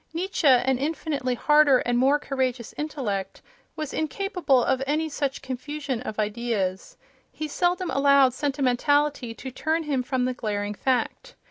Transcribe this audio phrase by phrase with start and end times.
[0.15, 3.43] Nietzsche, an infinitely harder and more courageous intellect,
[3.75, 6.97] was incapable of any such confusion of ideas;
[7.31, 11.35] he seldom allowed sentimentality to turn him from the glaring fact.